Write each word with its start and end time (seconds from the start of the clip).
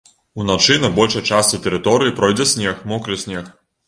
Уначы 0.43 0.77
на 0.85 0.89
большай 0.95 1.23
частцы 1.35 1.59
тэрыторыі 1.65 2.13
пройдзе 2.21 2.47
снег, 2.53 2.81
мокры 2.93 3.19
снег. 3.25 3.53